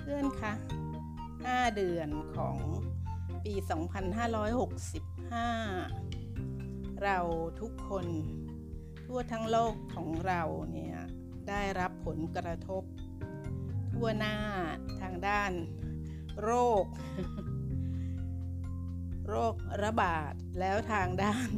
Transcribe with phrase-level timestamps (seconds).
[0.00, 0.54] เพื่อนคะ
[1.46, 2.56] 5 เดือนของ
[3.44, 3.62] ปี 2565
[7.02, 7.18] เรา
[7.60, 8.06] ทุกคน
[9.04, 10.42] ทั่วทั้งโลกของเรา
[10.72, 10.96] เนี่ย
[11.48, 12.82] ได้รับผลกระทบ
[13.92, 14.36] ทั่วหน้า
[15.00, 15.52] ทางด้าน
[16.42, 16.50] โร
[16.82, 16.84] ค
[19.28, 21.48] โรคระบาดแล้วทางด้าน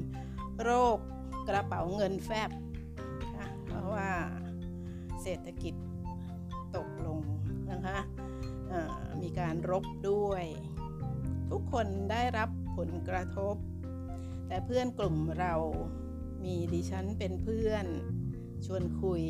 [0.62, 0.98] โรค
[1.48, 2.50] กระเป๋าเงินแฟบ
[3.66, 4.10] เพราะว่า
[5.22, 5.74] เศรษฐกิจ
[9.38, 10.44] การรบด้วย
[11.50, 13.56] ทุกคนได้รับผลกระทบ
[14.48, 15.54] แต่เพื่อนกลุ่มเรา
[16.44, 17.86] มีดิฉันเป็นเพื่อน
[18.66, 19.24] ชวนคุย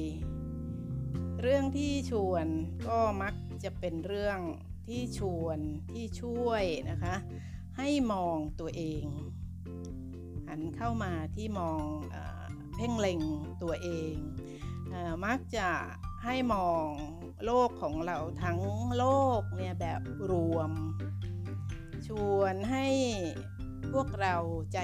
[1.41, 2.47] เรื่องที่ชวน
[2.89, 4.41] ก็มักจะเป็นเรื่อง
[4.87, 5.59] ที่ชวน
[5.93, 7.15] ที่ช่วยนะคะ
[7.79, 9.05] ให้มองตัวเอง
[10.49, 11.81] หันเข้ามาที่มอง
[12.15, 12.17] อ
[12.77, 13.21] เพ่งเล็ง
[13.63, 14.15] ตัวเอง
[14.93, 14.95] อ
[15.25, 15.69] มักจะ
[16.25, 16.91] ให้มอง
[17.45, 18.61] โลกของเราทั้ง
[18.97, 19.05] โล
[19.41, 20.71] กเนี่ยแบบรวม
[22.07, 22.87] ชวนให้
[23.93, 24.37] พวกเรา
[24.73, 24.79] ใจ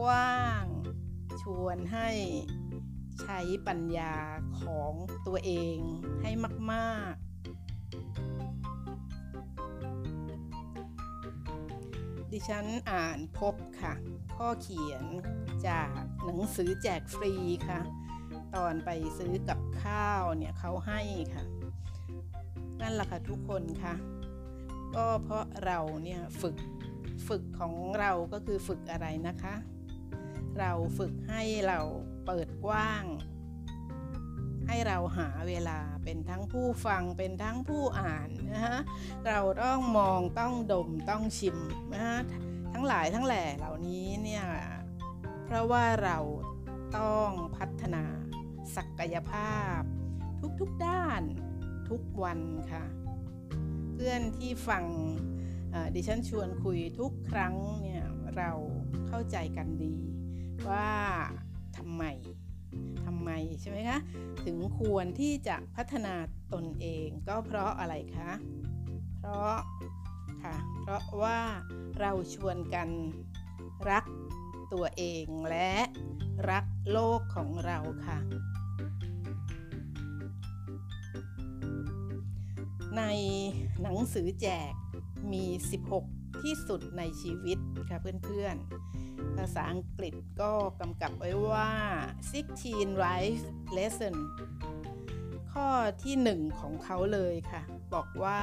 [0.00, 2.10] กว้างๆ ชวนให้
[3.20, 4.14] ใช้ปัญญา
[4.62, 4.92] ของ
[5.26, 5.78] ตัวเอง
[6.22, 6.30] ให้
[6.72, 7.28] มากๆ
[12.32, 13.94] ดิฉันอ่านพบค่ะ
[14.36, 15.04] ข้อเขียน
[15.66, 15.90] จาก
[16.24, 17.34] หนังสือแจกฟรี
[17.68, 17.80] ค่ะ
[18.56, 21.00] ตอนไปซื้อกับข้าวเนี่ยเขาให้
[21.34, 21.44] ค่ะ
[22.82, 23.94] นั่นแหละค่ะทุกคนค่ะ
[24.96, 26.56] ก็เพราะเราเนี่ยฝึก
[27.28, 29.54] ฝึกของเราก็คือฝึกอะไรนะคะ
[30.60, 31.80] เราฝึกให้เรา
[32.26, 33.04] เปิดกว้าง
[34.66, 38.78] ให้เราหาเวลาเป็นทั้งผู้ฟังเป็นทั้งผู้อ่านนะฮะ
[39.26, 41.56] เราต้องมองต้องดมต้องชิม
[41.94, 42.18] นะฮะ
[42.72, 44.44] ทั้งหลายทั้งแหล่เหล่านี้เนี่ย
[45.44, 46.18] เพราะว่าเรา
[46.98, 48.04] ต้องพัฒนา
[48.76, 49.80] ศักยภาพ
[50.60, 51.22] ทุกๆด้าน
[51.88, 52.40] ทุกวัน
[52.72, 52.84] ค่ะ
[53.92, 54.84] เพื่อนที่ฟัง
[55.94, 58.02] ดิฉันชวนคุยทุกครั้งเนี่ย
[58.36, 58.50] เรา
[59.08, 59.96] เข้าใจกันดี
[60.68, 60.90] ว่า
[61.76, 62.04] ทำไม
[63.04, 63.30] ทำไม
[63.60, 63.98] ใช่ไหมคะ
[64.44, 66.14] ถึงควรที่จะพัฒนา
[66.54, 68.30] ตนเองก็เพราะอะไรคะ
[69.18, 69.56] เพราะ
[70.42, 71.40] ค่ะ เพราะว่า
[72.00, 72.88] เราชวนกัน
[73.90, 74.04] รัก
[74.72, 75.72] ตัวเองและ
[76.50, 78.18] รักโลกของเราค่ะ
[82.98, 83.04] ใน
[83.82, 84.72] หนังสือแจก
[85.32, 85.44] มี
[85.94, 91.72] 16 ที่สุดในชีวิตค่ะเพื่อนๆ ภาษาอังกฤษก็กำกับไว้ว่า
[92.36, 93.44] 16 life
[93.76, 94.14] lesson
[95.52, 95.68] ข้อ
[96.02, 97.62] ที่หนึ่งของเขาเลยค่ะ
[97.94, 98.40] บอกว่า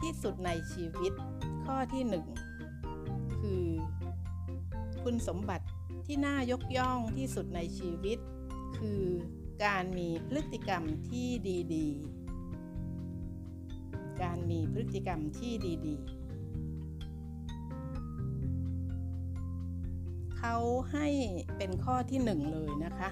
[0.00, 1.12] ที่สุดในชีวิต
[1.64, 2.26] ข้อที่หนึ่ง
[3.38, 3.64] คือ
[5.02, 5.66] คุณสมบัติ
[6.06, 8.18] ที่น่ายกย่องที่สุดในชีวิต
[8.78, 9.02] คือ
[9.64, 11.28] การมีพฤติกรรมที่
[11.74, 12.13] ดี ๆ
[14.22, 15.52] การมีพฤติกรรมที่
[15.86, 16.24] ดี ๆ
[20.36, 20.56] เขา
[20.92, 21.08] ให้
[21.56, 23.10] เป็นข้อที่หนึ่งเลยนะคะ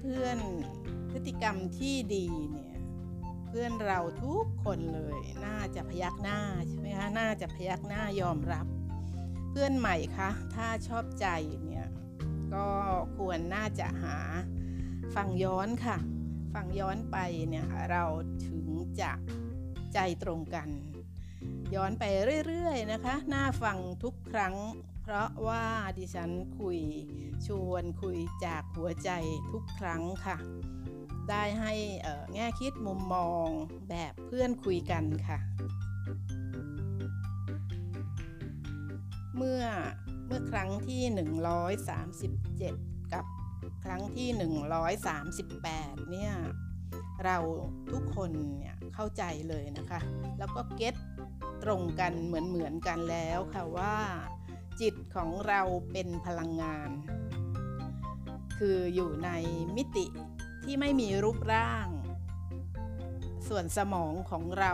[0.00, 2.74] เพื่อนๆ พฤติกรรมที่ดีเนี่ย
[3.46, 8.66] เพื่อนเราทุกคนเลยน่าจะพยักหน้าใช่ไหมคะน่าจะพยักหน้ายอมรับ
[9.50, 11.26] เพื่อนใหม่คะถ้าชอบใจ
[11.64, 11.86] เนี่ย
[12.54, 12.66] ก็
[13.16, 14.16] ควรน่าจะหา
[15.14, 15.96] ฟังย้อนค่ะ
[16.54, 17.16] ฟังย้อนไป
[17.48, 18.04] เนี่ยเรา
[18.46, 18.66] ถึง
[19.00, 19.12] จะ
[19.94, 20.68] ใจตรงกัน
[21.74, 22.04] ย้อนไป
[22.46, 24.54] เรื่อยๆนะคะ น่าฟังทุกครั้ง
[25.02, 25.64] เพราะว่า
[25.98, 26.80] ดิฉันคุย
[27.46, 29.10] ชวนคุยจากหัวใจ
[29.52, 30.36] ทุกครั้งค่ะ
[31.30, 31.74] ได้ให้
[32.34, 33.48] แง่คิดมุมมอง
[33.88, 35.38] แบบเพื่อนคุยกันค่ะ
[39.36, 39.62] เมื่อ
[40.26, 41.02] เมื่อครั้งที่
[42.48, 42.74] 137กับ
[43.84, 44.28] ครั้งที่
[45.18, 46.32] 138 เนี่ย
[47.24, 47.36] เรา
[47.92, 50.00] ทุกคนเนี่ยเข้าใจเลยนะคะ
[50.38, 50.94] แล้วก็เก็ต
[51.64, 53.96] ตรงกันเหมือนเหมือนกันแล้วค่ะว่า
[54.80, 55.60] จิตของเรา
[55.92, 56.90] เป็นพลังงาน
[58.58, 59.30] คืออยู่ใน
[59.76, 60.06] มิติ
[60.64, 61.88] ที่ไม่มีรูปร่าง
[63.48, 64.72] ส่วนสมองของเรา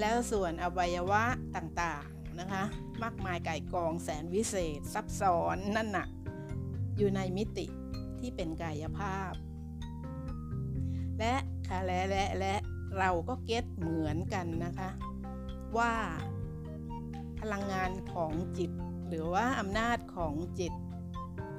[0.00, 1.24] แล้วส่วนอวัยวะ
[1.56, 2.64] ต่างๆนะคะ
[3.02, 6.08] มากมายไก่กองแสนวิเศษซับซ้อนนั่นหนัก
[6.98, 7.66] อยู่ในมิติ
[8.22, 9.32] ที่เป็นกายภาพ
[11.18, 11.34] และ
[11.68, 12.54] ค่ะและและและ
[12.98, 14.90] เราก็เก็ตเหมือนกันนะคะ
[15.78, 15.94] ว่า
[17.40, 18.70] พลังงานของจิต
[19.08, 20.72] หรือว่าอำนาจของจิต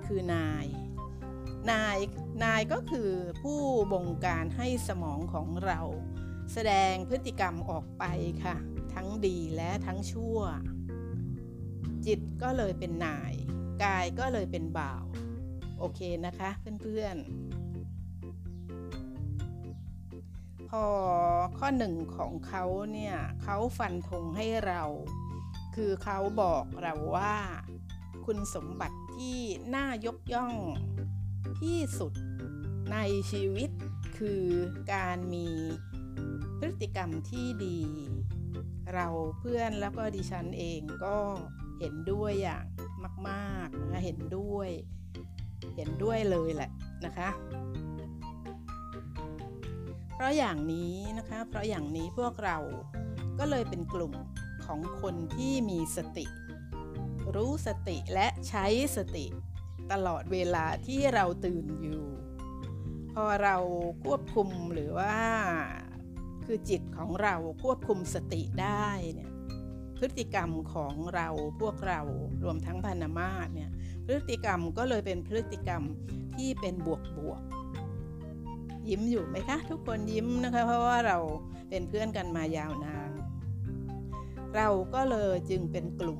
[0.05, 0.65] คือนาย
[1.71, 1.97] นาย
[2.43, 3.11] นายก็คือ
[3.41, 3.61] ผู้
[3.93, 5.79] บงการให้สมองของเรา
[6.53, 8.03] แสดงพฤติกรรมออกไป
[8.43, 8.55] ค่ะ
[8.93, 10.39] ทั้งดีและทั้งชั่ว
[12.05, 13.33] จิตก็เลยเป็นนาย
[13.83, 15.03] กายก็เลยเป็นบ่าว
[15.85, 16.49] โอเคนะคะ
[16.81, 20.85] เพื่อนๆ พอ
[21.57, 22.63] ข้อหนึ่งของเขา
[22.93, 24.83] เนี่ยเขาฟันธงให้เรา
[25.75, 27.35] คือเขาบอกเราว่า
[28.25, 29.39] คุณสมบัติที่
[29.75, 30.53] น่ายกย่อง
[31.61, 32.13] ที่สุด
[32.91, 32.97] ใน
[33.31, 33.69] ชีวิต
[34.17, 34.45] คือ
[34.93, 35.47] การมี
[36.59, 37.79] พฤติกรรมที่ดี
[38.93, 39.07] เรา
[39.39, 41.17] เพื่อนแล้วก็ดิฉันเองก็
[41.79, 42.65] เห็นด้วยอย่าง
[43.29, 44.69] มากๆนะคะเห็นด้วย
[45.75, 46.69] เห็นด้วยเลยแหละ
[47.05, 47.29] นะคะ
[50.13, 52.57] เพราะอย่างนี้นะคะ เพราะอย่างนี้พวกเรา
[53.39, 54.13] ก็เลยเป็นกลุ่ม
[54.65, 56.25] ของคนที่มีสติ
[57.35, 58.65] รู้สติและใช้
[58.97, 59.25] สติ
[59.91, 62.03] ตลอดเวลาที่เราตื่นอยู่
[63.13, 63.55] พอเรา
[64.03, 65.15] ควบคุมหรือว่า
[66.45, 69.32] คือจิตของเราควบคุมสติได้เนี่ย
[69.97, 71.27] พฤติกรรมของเรา
[71.61, 72.01] พวกเรา
[72.43, 73.71] รวมทั้งพานามาตเนี่ย
[74.05, 75.83] พฤติกรรมก็เลยเป็นพฤติกรรม
[76.35, 77.41] ที่เป็นบวกบวก
[78.89, 81.17] ยิ้มอยู่ไหมคะ ทุกคนยิ้มนะคะ เพราะว่าเรา
[81.69, 83.11] เป็นเพื่อนกันมายาวนาน
[84.55, 86.19] เราก็เลยจึงเป็นกลุ่ม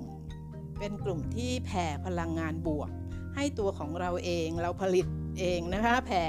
[0.80, 2.90] เป็นกลุ่มที่แผ่พลังงานบวก
[3.36, 5.08] ให้ตัวของเราเองเราผลิต
[5.40, 6.26] เองนะคะแผ่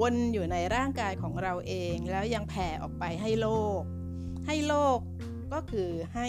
[0.00, 3.48] วนอยู่ในร่างกายของเราเอง แล้วยังแผ่ออกไปให้โล
[3.78, 3.80] ก
[4.46, 4.98] ให้โลก
[5.52, 6.28] ก็คือให้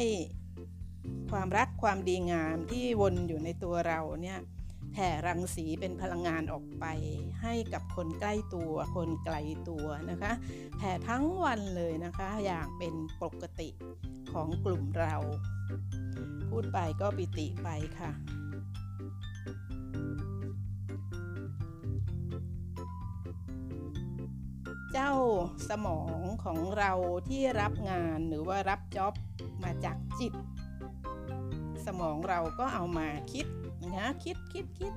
[1.32, 4.40] ความรักความดีงามที่วนอยู่ในตัวเราเนี่ย
[4.94, 6.86] แผ่รังสีเป็นพลังงานออกไป
[7.42, 9.36] ให้กับคนใกล้ตัวคนไกล
[9.70, 10.32] ตัวนะคะ
[10.78, 13.70] แผ่ทั้งวันเลยนะคะอย่างเป็นปกติ
[14.34, 15.16] ของกลุ่มเรา
[16.50, 17.70] พูดไปก็ปิติไป
[18.00, 18.12] ค่ะ
[24.94, 25.14] เจ้า
[25.70, 26.92] สมองของเรา
[27.28, 29.14] ที่รับงานหรือว่ารับจ็อบ
[29.64, 30.34] มาจากจิต
[31.86, 33.46] สมองเราก็เอามาคิด
[33.96, 34.94] นะคิดคิดคิด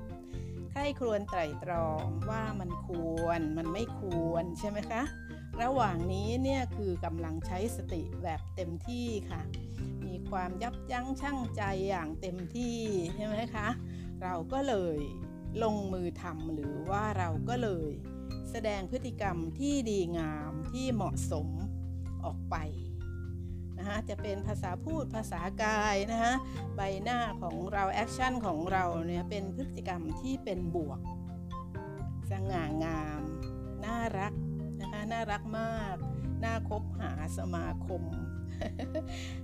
[0.71, 2.87] ใครครวญไตรตรองว่ามันค
[3.21, 5.03] วรมันไม่ควรใช่ไหมคะ
[5.61, 9.41] ระหว่างนี้เนี่ยคือกำลังใช้สติแบบเต็มที่ค่ะ
[10.05, 12.77] มีความยับยั้งชั่งใจอย่างเต็มที่
[13.15, 13.67] ใช่ไหมคะ
[14.23, 14.97] เราก็เลย
[15.63, 17.91] ลงมือทำหรือว่าเราก็เลย
[18.51, 21.47] แสดงพฤติกรรมที่ดีงามที่เหมาะสม
[22.23, 22.55] ออกไป
[23.79, 26.33] นะคะจะเป็นภาษาพูดภาษากายนะคะ
[26.75, 30.99] ใบหน้าของเราแอคชั่นของเราเนี่ยเป็นพฤติกรรมที่เป็นบวก
[32.31, 33.21] สง่างาม
[33.85, 34.33] น่ารัก
[34.81, 35.95] นะคะน่ารักมาก
[36.43, 38.03] น่าคบหาสมาคม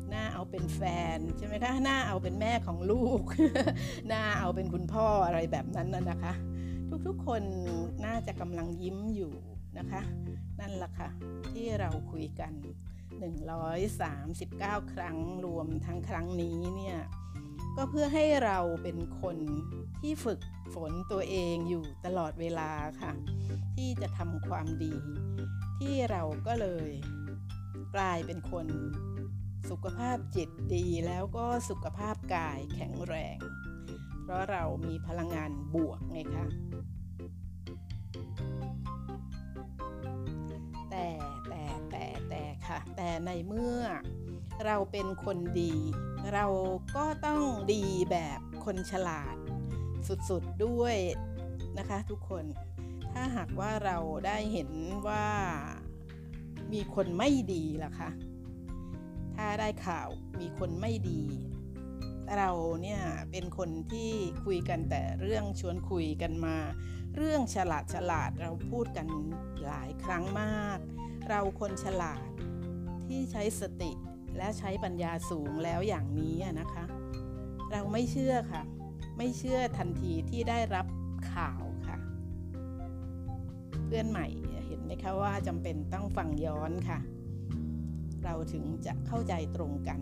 [0.10, 0.82] หน่าเอาเป็นแฟ
[1.18, 3.22] นใช่ไหมคะหน่าเอาเป็นแม่ของลูก
[4.08, 6.34] หน่าเอาเป็นคุณพ่ออะไรแบบนั้นน่ะนะคะ
[7.08, 7.42] ทุกๆคน
[8.06, 9.34] น่าจะกำลังยิ้มอยู่
[9.78, 10.02] นะคะ
[10.60, 11.10] นั่นแหละค่ะ
[11.52, 12.54] ที่เราคุยกัน
[13.22, 16.98] 139 ครั้งรวมทั้งครั้งนี้เนี่ย
[17.76, 19.38] ก็เพื่อให้เราเป็นคน
[20.00, 20.40] ที่ฝึก
[20.74, 23.14] ฝนตัวเองอยู่ตลอดเวลาค่ะ
[23.76, 24.96] ที่จะทำความดี
[25.80, 26.92] ที่เราก็เลย
[27.96, 28.68] กลายเป็นคน
[29.70, 33.38] สุขภาพจิตดีแล้วก็สุขภาพกายแข็งแรง
[34.24, 36.46] เพราะเรามีพลังงานบวกไงคะ
[42.96, 43.82] แต่ในเมื่อ
[44.66, 45.74] เราเป็นคนดี
[46.34, 46.46] เรา
[46.96, 49.36] ก็ต้องดีแบบคนฉลาด
[50.30, 50.98] สุดๆด้วย
[51.78, 52.46] นะคะทุกคน
[53.14, 54.70] ถ้าหากว่าเราได้เห็น
[55.08, 55.28] ว่า
[56.74, 58.10] มีคนไม่ดีล่ะคะ
[59.36, 60.10] ถ้าได้ข่าว
[60.40, 61.22] มีคนไม่ดี
[62.38, 62.50] เรา
[62.82, 64.12] เนี่ยเป็นคนที่
[64.46, 66.58] คุยกันแต่เรื่องชวนคุยกันมา
[67.16, 69.08] เรื่องฉลาดฉลาดเราพูดกัน
[69.66, 70.80] หลายครั้งมาก
[71.30, 72.28] เราคนฉลาด
[73.08, 73.92] ที่ใช้สติ
[74.38, 76.86] และใช้ปัญญาสูงแล้วอย่างนี้นะคะ
[77.72, 78.64] เราไม่เชื่อค่ะ
[79.18, 80.88] ไม่เชื่อทันทีที่ได้รับ
[81.34, 81.98] ข่าวค่ะ
[83.86, 84.28] เพื่อนใหม่
[84.68, 87.00] เห็นไหมคะว่าจำเป็นต้องฟังย้อนค่ะ
[88.24, 90.00] เราถึงจะเข้าใจตรงกัน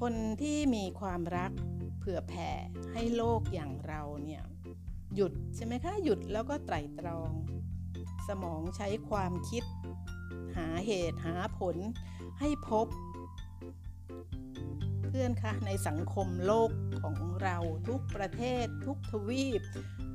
[0.00, 1.52] คนที่มีความรัก
[1.98, 2.50] เผื่อแผ่
[2.92, 4.42] ให้โลกอย่างเราเนี่ย
[5.14, 7.32] หยุดใช่ไหมคะหยุดแล้วก็ไตรตรอง
[8.28, 9.64] สมองใช้ความคิด
[10.56, 11.76] หาเหตุหาผล
[12.40, 12.86] ให้พบ
[15.06, 16.70] เพื่อนคะในสังคมโลก
[17.02, 17.56] ของเรา
[17.88, 19.62] ทุกประเทศ ทุกทวีป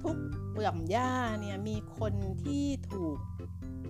[0.03, 0.17] ทุก
[0.51, 3.17] เปื่อมย่าเนี่ยมีคนที่ถูก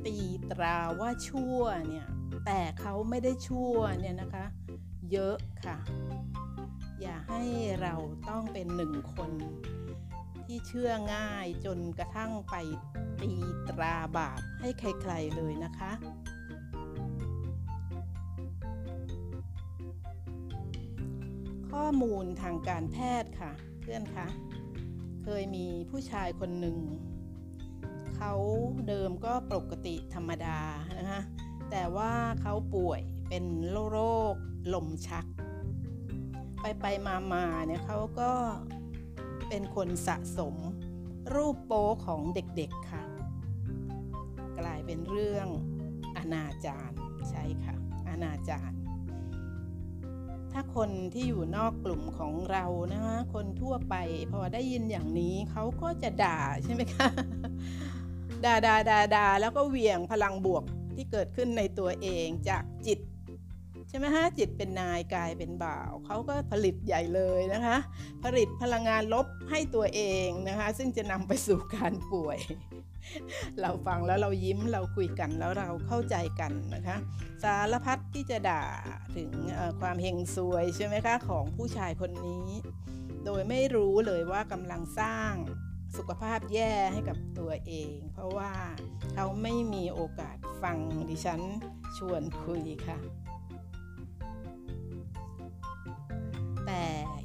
[0.05, 0.17] ตี
[0.51, 2.07] ตราว่าชั่วเนี่ย
[2.45, 4.45] แต่เขาไม่ได้ชั่วเนี่ยนะคะ
[5.11, 5.77] เยอะค่ะ
[7.01, 7.43] อย่าให้
[7.81, 7.95] เรา
[8.29, 9.31] ต้องเป็นหนึ่งคน
[10.45, 12.55] ที่เชื่อง่ายจนกระทั่งไป
[13.21, 13.31] ตี
[13.69, 15.91] ตราบาปให้ใครๆเลยนะคะ
[21.83, 24.27] ข้อมูลทางการแพทย์ค่ะ เพื่อนคะ
[25.23, 26.77] เคยมีผู้ชายคนหนึ่ง
[28.15, 28.33] เขา
[28.87, 30.59] เดิมก็ปกติธรรมดา
[30.99, 31.21] นะคะ
[31.71, 33.99] แต่ว่าเขาป่วยเป็นโร
[34.31, 34.35] ค
[34.73, 35.25] ลมชัก
[36.61, 38.31] ไปไปมามาเนี่ยเขาก็
[39.49, 40.55] เป็นคนสะสม
[41.33, 43.03] รูปโป๊ของเด็กๆค่ะ
[44.59, 45.47] กลายเป็นเรื่อง
[46.17, 46.91] อนาจาร
[47.29, 47.75] ใช่ค่ะ
[48.09, 48.78] อนาจาร
[50.53, 53.95] ถ้าคนที่อยู่นอกกลุ่มของเรานะคะคนทั่วไป
[54.31, 57.07] พอได้ยินอย่างนี้เขาก็จะด่าใช่ไหมคะ
[58.45, 60.63] ด่าด่าด่าด่าแล้วก็เหวี่ยงพลังบวก
[60.95, 62.99] ที่เกิดขึ้นในตัวเองจากจิต
[63.89, 67.77] ใช่ไหมฮะจิตเป็นนายกายเป็นบ่าวเขาก็ผลิตใหญ่เลยนะคะ
[68.23, 72.39] ผลิตพลังงานลบให้ตัวเองนะคะ ซึ่งจะนำไปสู่การป่วย
[73.61, 76.97] เราฟังแล้วเรายิ้มเราคุยกันแล้วเราเข้าใจกันนะคะ
[77.43, 78.63] สารพัดที่จะด่า
[79.15, 79.31] ถึง
[79.81, 82.47] ความเฮงซวยใช่ไหมคะของผู้ชายคนนี้
[83.25, 85.33] โดยไม่รู้เลยว่ากำลังสร้าง
[85.97, 88.53] สุขภาพแย่ให้กับตัวเอง เพราะว่า
[89.13, 90.77] เขาไม่มีโอกาสฟัง
[91.09, 91.41] ดิฉัน
[91.97, 92.99] ชวนคุยค่ะ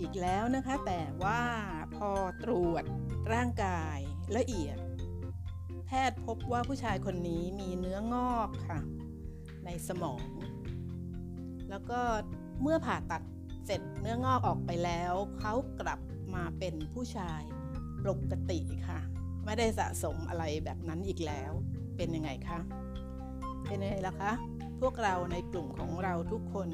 [0.01, 1.41] อีกแล้วนะคะ แต่ว่า
[1.97, 2.11] พอ
[2.45, 2.85] ตรวจ
[3.33, 3.99] ร่างกาย
[4.37, 4.79] ละเอียด
[5.87, 8.81] แพทย์พบว่าผู้ชายคนนี้มีเนื้องอกค่ะ
[9.65, 10.23] ในสมอง
[11.71, 12.01] แล้วก็
[12.63, 13.23] เมื่อผ่าตัด
[13.67, 16.01] เสร็จเนื้องอกออกไปแล้ว เขากลับ
[16.35, 17.43] มาเป็นผู้ชาย
[18.05, 19.01] ปกติค่ะ
[19.45, 21.53] ไม่ได้สะสมอะไรแบบนั้นอีกแล้ว
[21.97, 22.61] เป็นยังไงคะ
[23.67, 24.33] เป็นยังไงล่ะคะ
[24.81, 26.69] พวกเราในกลุ่มของเราทุกคน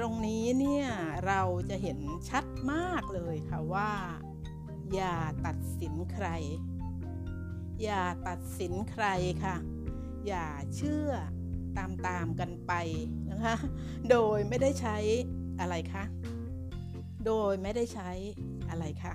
[0.00, 0.86] ตรงนี้เนี่ย
[1.26, 3.92] เราจะเห็นชัดมากเลยค่ะว่า
[4.94, 6.26] อย่าตัดสินใคร
[7.82, 9.06] อย่าตัดสินใคร
[9.44, 9.56] ค่ะ
[10.26, 11.10] อย่าเชื่อ
[11.76, 12.72] ตามตามกันไป
[13.30, 13.56] นะคะ
[14.10, 14.96] โดยไม่ได้ใช้
[15.60, 16.04] อะไรคะ
[17.26, 18.10] โดยไม่ได้ใช้
[18.70, 19.14] อะไรคะ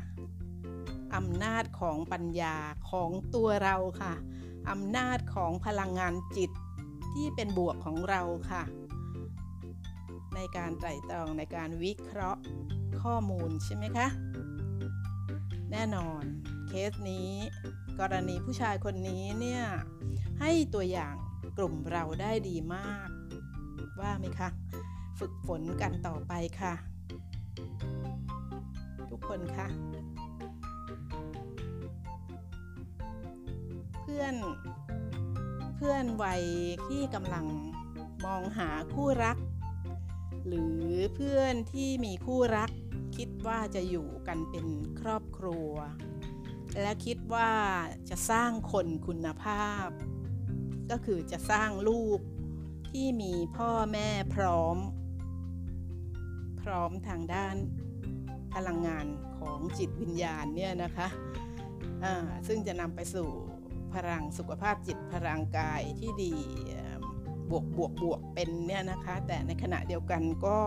[1.16, 2.58] อำนาจของปัญญา
[2.92, 4.14] ของตัวเราค่ะ
[4.70, 6.52] อำนาจของพลังงานจิต
[7.14, 8.22] ที่เป็นบวกของเรา
[8.52, 8.64] ค่ะ
[10.36, 12.42] ในการไตร่ตรองในการวิเคราะห์
[13.02, 14.08] ข้อมูลใช่ไหมคะ
[15.72, 16.24] แน่นอน
[16.68, 17.30] เคสนี้
[18.00, 19.64] กรณีผู้ชายคนนี้เนี่ย
[20.40, 21.16] ให้ตัวอย่าง
[21.58, 23.08] กลุ่มเราได้ดีมาก
[24.00, 24.50] ว่าไหมคะ
[25.20, 26.74] ฝึกฝนกันต่อไปค่ะ
[29.10, 29.68] ทุกคนคะ
[34.02, 34.36] เพื่อน
[35.76, 36.44] เพื่อนวัย
[36.88, 37.46] ที่กำลัง
[38.26, 39.38] มองหาคู่รัก
[40.48, 40.86] หรือ
[41.16, 42.70] เพื่อนที่มีคู่รัก
[43.18, 44.68] คิดว่าจะอยู่กันเป็น
[45.00, 45.72] ครอบครัว
[46.82, 47.52] และคิดว่า
[48.10, 49.88] จะสร้างคนคุณภาพ
[50.92, 52.20] ก็คือจะสร้างลูก
[52.90, 54.78] ที่มีพ่อแม่พร้อม
[56.62, 57.56] พร้อมทางด้าน
[58.54, 59.06] พลังงาน
[59.38, 62.14] ของจิตวิญญาณเนี่ยนะคะะ
[62.48, 63.30] ซึ่งจะนำไปสู่
[63.94, 66.36] พลังสุขภาพจิตพลังกายที่ดี
[67.52, 70.58] บวกบวกบวกเป็นเนี่ยนะคะ แต่ในขณะเดียวกันก็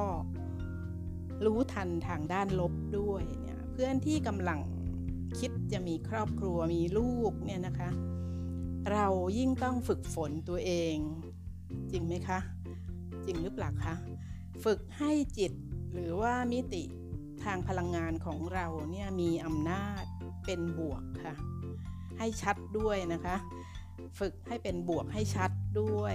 [1.45, 4.61] รู้ทันทางด้านลบด้วยเนี่ยเพื่อนที่กำลัง
[5.38, 7.90] คิดจะมีครอบครัวมีลูกเนี่ยนะคะ
[8.92, 9.06] เรา
[9.38, 10.97] ยิ่งต้องฝึกฝนตัวเอง
[11.92, 12.38] จริงไหมคะ
[13.25, 13.95] จริงหรือเปล่าคะ
[14.64, 15.52] ฝึกให้จิต
[15.92, 16.83] หรือว่ามิติ
[17.45, 20.04] ทางพลังงานของเราเนี่ยมีอำนาจ
[20.47, 21.35] เป็นบวกค่ะ
[22.18, 23.37] ให้ชัดด้วยนะคะ
[24.18, 26.14] ฝึกให้เป็นบวกให้ชัด ด้วย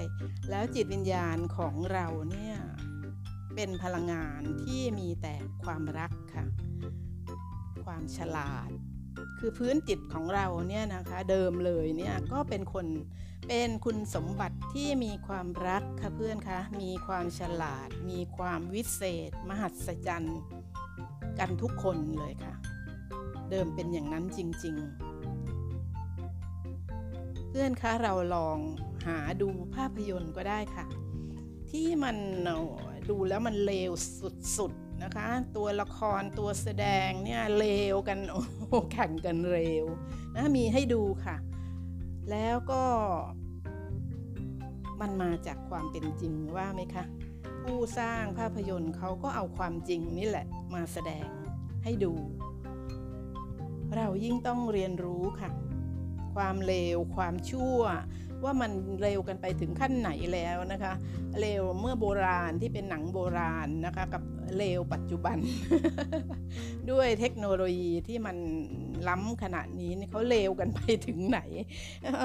[0.50, 2.56] แล้วจิตวิญญาณของเราเนี่ย
[3.56, 6.46] เป็นพลังงานที่มีแต่ความรักค่ะ
[7.86, 8.70] ความฉลาด
[9.40, 12.88] คือพื้นจิตของเราเนี่ยนะคะเดิมเลยเนี่ยก็เป็นคน
[13.48, 20.40] เป็นคุณสมบัติที่มีความรักค่ะเพื่อนคะมีความฉลาด มีความวิเศษ มหัศจรรย์
[21.40, 22.54] กันทุกคนเลยค่ะ
[23.50, 24.88] เดิมเป็นอย่างนั้นจริง ๆ
[27.50, 28.58] เพื่อนคะเราลอง
[29.06, 30.86] หาดูภาพยนตร์ก็ได้ค่ะ
[31.72, 32.18] ที่มัน
[33.10, 33.92] ดูแล้วมันเลว
[34.58, 38.44] สุดๆนะคะ ตัวละครตัวแสดงเนี่ยเลวกันโอ้
[38.92, 39.86] แข่งกันเร็ว
[40.36, 41.36] นะมีให้ดูค่ะ
[42.32, 42.84] แล้วก็
[45.02, 47.04] มันมาจากความเป็นจริงว่าไหมคะ
[47.64, 51.28] ผู้สร้างภาพยนตร์เขาก็เอาความจริงนี่แหละมาแสดง
[51.84, 52.14] ให้ดู
[53.96, 55.50] เรายิ่งต้องเรียนรู้ค่ะ
[56.34, 57.80] ความเลวความชั่ว
[58.44, 58.72] ว่ามัน
[59.02, 60.94] เร็วกันไปถึงขั้นไหนแล้วนะคะ
[61.40, 64.24] เลวเมื่อโบราณที่เป็นหนังโบราณนะคะกับ
[64.58, 65.38] เลวปัจจุบัน
[66.92, 68.38] ด้วยเทคโนโลยีที่มัน
[69.10, 71.40] ล้ำขนาดนี้เขาเลวกันไปถึงไหน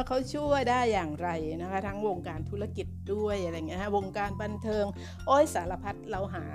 [0.08, 1.28] เขาช่วยได้อย่างไร
[1.62, 4.84] นะคะทั้งวงการธุรกิจด้วยอะไรเงี้ยฮะวงการบันเทิง
[5.26, 6.46] โอ้ยสารพัดเราหา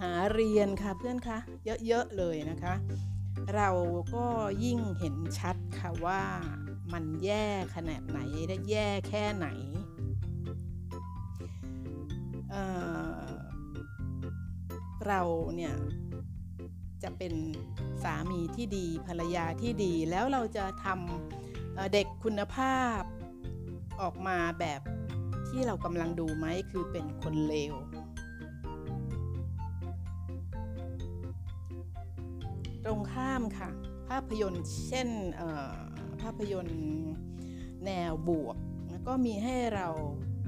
[0.00, 1.38] หาเรียนค่ะเพื่อนคะ
[1.86, 2.74] เยอะๆเลยนะคะ
[3.56, 3.70] เรา
[4.14, 4.26] ก็
[4.64, 6.22] ยิ่งเห็นชัดค่ะว่า
[6.92, 9.48] มันแย่ขนาดไหนและแย่แค่ไหน
[12.50, 15.20] เเรา
[15.56, 15.74] เนี่ย
[17.02, 17.34] จะเป็น
[18.02, 23.00] สามีที่ดีภรรยาที่ดีแล้วเราจะทำเด็กคุณภาพ
[24.00, 24.80] ออกมาแบบ
[25.48, 27.74] ที่เรากำลังดูไหมคือเป็นคนเลว
[32.84, 33.70] ตรงข้ามค่ะ
[34.08, 35.08] ภาพยนตร์เช่น
[36.20, 36.80] ภาพยนตร์
[37.84, 38.56] แนวบวก
[39.06, 39.88] ก็มีให้เรา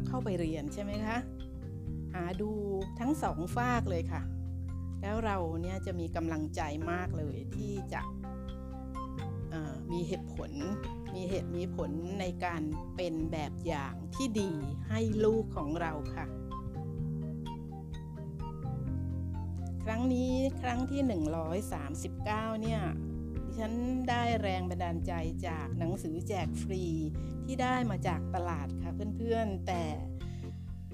[0.06, 1.18] เข้าไปเรียนใช่ไหมคะ
[2.12, 2.50] หาดู
[3.00, 4.22] ทั้งสองฝากเลยค่ะ
[5.02, 6.60] แล้วเราเนี่ยจะมีกำลังใจ
[6.90, 8.02] มากเลยที่จะ
[9.92, 10.50] มีเหตุผล
[11.14, 12.62] มีเหตุมีผลในการ
[12.96, 14.52] เป็นแบบอย่างที่ดี
[14.88, 16.26] ให้ลูกของเราค่ะ
[19.84, 21.00] ครั้งนี้ครั้งที่
[21.82, 22.82] 139 เนี่ย
[23.52, 23.76] ดิฉัน
[24.10, 25.12] ได้แรงบันดาลใจ
[25.46, 26.84] จากหนังสือแจกฟรี
[27.44, 29.82] ที่ได้มาจากตลาดค่ะเพื่อนๆ แต่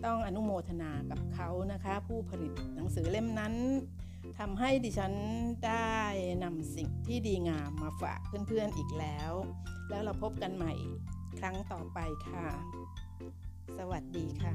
[0.05, 3.55] ต้องอนุโมทนากับเขานะคะ ผู้ผลิตหนังสือเล่มนั้น
[4.39, 5.13] ทำให้ดิฉัน
[5.67, 5.97] ได้
[6.45, 9.33] นำสิ่งที่ดีงามมาฝากเพื่อนๆอีกแล้ว
[9.91, 10.75] แล้วเราพบกันใหม่
[11.41, 11.99] ครั้งต่อไป
[12.29, 12.49] ค่ะ
[13.79, 14.55] สวัสดีค่ะ